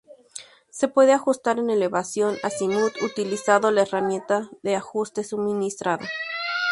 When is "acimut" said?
2.47-2.99